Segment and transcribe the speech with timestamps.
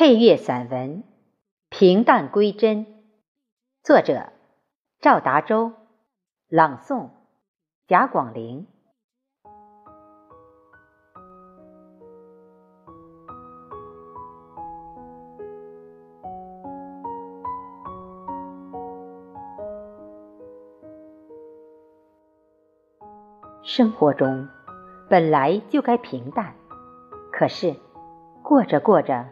[0.00, 1.02] 配乐散文
[1.68, 2.86] 《平淡归真》，
[3.82, 4.32] 作者
[4.98, 5.72] 赵达洲，
[6.48, 7.10] 朗诵
[7.86, 8.66] 贾广林。
[23.62, 24.48] 生活中
[25.10, 26.54] 本来就该平淡，
[27.30, 27.76] 可是
[28.42, 29.26] 过着过着。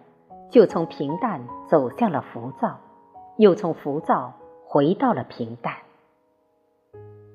[0.50, 2.78] 就从平淡走向了浮躁，
[3.36, 4.32] 又从浮躁
[4.66, 5.74] 回到了平淡。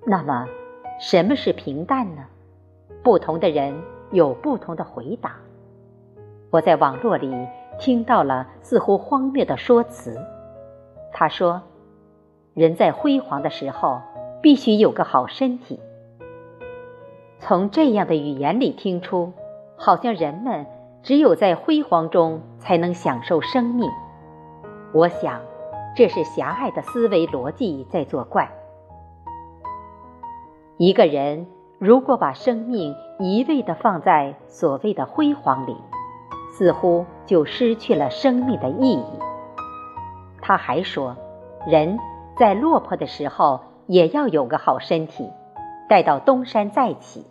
[0.06, 0.48] 那么，
[1.00, 2.26] 什么是平淡呢？
[3.04, 3.82] 不同的人
[4.12, 5.36] 有不同的回答。
[6.50, 7.48] 我在网络里
[7.80, 10.20] 听到了似乎荒谬的说辞。
[11.12, 11.62] 他说
[12.54, 14.02] ：“人在辉煌的时候，
[14.42, 15.80] 必须有个好身体。”
[17.40, 19.34] 从这样的语言里听出，
[19.78, 20.66] 好像人们。
[21.04, 23.92] 只有在辉煌中才能享受生命。
[24.94, 25.42] 我想，
[25.98, 28.50] 这是狭隘的思维逻辑在作怪。
[30.78, 31.46] 一个人
[31.78, 35.76] 如果把生命一味地放在所谓的辉煌里，
[36.54, 39.20] 似乎就失去了生命的意义。
[40.42, 41.18] 他还说，
[41.68, 42.00] 人
[42.38, 45.30] 在落魄的时候也要有个好身体，
[45.90, 47.26] 待到东山再起。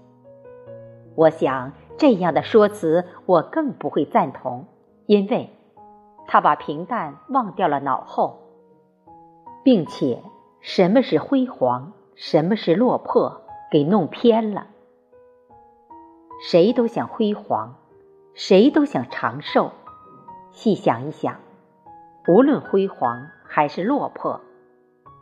[1.14, 1.72] 我想。
[2.02, 4.66] 这样的说辞，我更不会赞同，
[5.06, 5.56] 因为，
[6.26, 8.40] 他把平淡忘掉了脑后，
[9.62, 10.20] 并且
[10.60, 14.66] 什么是辉煌，什么是落魄，给弄偏了。
[16.42, 17.76] 谁都想辉煌，
[18.34, 19.70] 谁都想长寿。
[20.50, 21.36] 细想一想，
[22.26, 24.40] 无论辉煌还是落魄，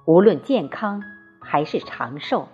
[0.07, 1.03] 无论健康
[1.43, 2.49] 还是长寿，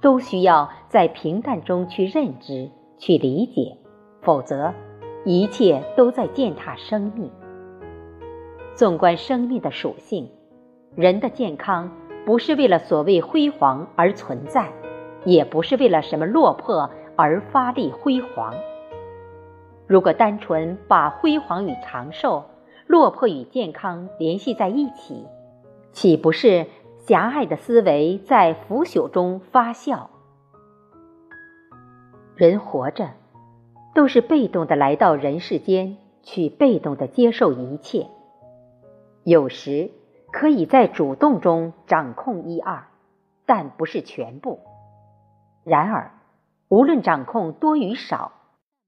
[0.00, 2.70] 都需要在平淡中去认知。
[3.00, 3.76] 去理解，
[4.20, 4.72] 否则
[5.24, 7.28] 一切都在践踏生命。
[8.74, 10.30] 纵观生命的属性，
[10.94, 11.90] 人的健康
[12.24, 14.70] 不是为了所谓辉煌而存在，
[15.24, 18.54] 也不是为了什么落魄而发力辉煌。
[19.86, 22.44] 如果单纯把辉煌与长寿、
[22.86, 25.26] 落魄与健康联系在一起，
[25.92, 26.66] 岂不是
[26.98, 30.06] 狭隘的思维在腐朽中发酵？
[32.40, 33.10] 人活着，
[33.94, 38.06] 都是被动的来到人世间，去被动的接受一切。
[39.24, 39.90] 有时
[40.32, 42.86] 可以在主动中掌控一二，
[43.44, 44.60] 但不是全部。
[45.64, 46.12] 然而，
[46.70, 48.32] 无论掌控多与少，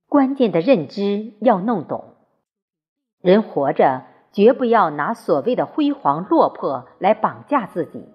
[0.08, 2.04] 关键的认知要弄懂。
[3.20, 8.08] 人活着，绝不要拿所谓的辉煌落魄来绑架自己。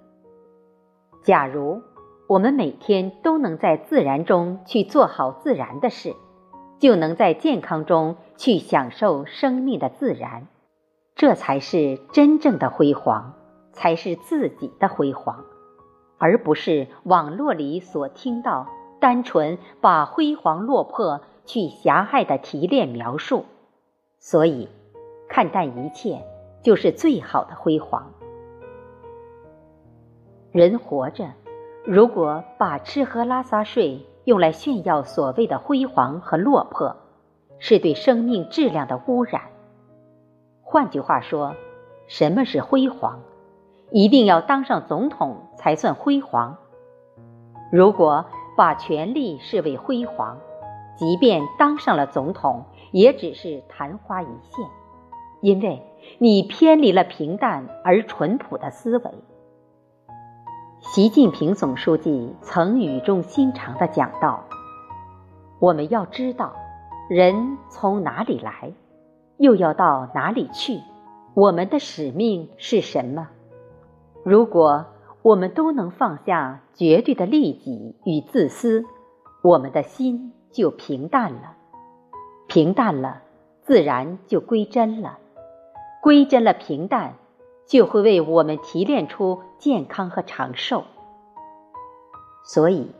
[1.21, 1.83] 假如。
[2.27, 6.13] 我们每天都能在自然中去做好自然的事，
[6.77, 10.47] 就能在健康中去享受生命的自然，
[11.15, 13.33] 这才是真正的辉煌，
[13.71, 15.45] 才是自己的辉煌，
[16.17, 18.67] 而不是网络里所听到
[18.99, 23.45] 单纯把辉煌落魄去狭隘的提炼描述。
[24.19, 24.67] 所以，
[25.29, 26.21] 看淡一切
[26.61, 28.11] 就是最好的辉煌。
[30.51, 31.31] 人活着。
[31.89, 36.97] 如果把吃喝拉撒睡用来炫耀所谓的辉煌和落魄，
[37.59, 39.43] 是对生命质量的污染。
[40.61, 41.55] 换句话说，
[42.07, 43.21] 什么是辉煌？
[43.89, 46.57] 一定要当上总统才算辉煌。
[47.71, 48.25] 如果
[48.57, 50.39] 把权力视为辉煌，
[50.97, 54.65] 即便当上了总统，也只是昙花一现，
[55.39, 55.81] 因为
[56.17, 59.11] 你偏离了平淡而淳朴的思维。
[60.93, 64.45] 习近平总书记曾语重心长地讲到
[65.59, 66.53] ：“我们要知道，
[67.09, 68.71] 人从哪里来，
[69.35, 70.79] 又要到哪里去，
[71.33, 73.27] 我们的使命是什么？
[74.23, 74.85] 如果
[75.23, 78.85] 我们都能放下绝对的利己与自私，
[79.43, 81.57] 我们的心就平淡了，
[82.47, 83.23] 平淡了，
[83.61, 85.17] 自然就归真了，
[86.01, 87.15] 归真了，平淡。”
[87.67, 90.85] 就会为我们提炼出健康和长寿。
[92.43, 92.91] 所以，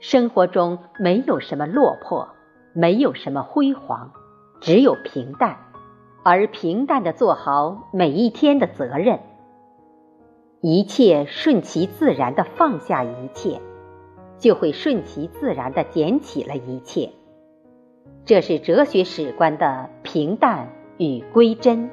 [0.00, 2.28] 生活中没有什么落魄，
[2.72, 4.12] 没有什么辉煌，
[4.60, 5.58] 只有平淡，
[6.24, 9.20] 而平淡的做好每一天的责任。
[10.60, 13.60] 一切顺其自然的放下一切，
[14.38, 17.12] 就会顺其自然的捡起了一切。
[18.24, 20.68] 这是哲学史观的平淡
[20.98, 21.88] 与归真。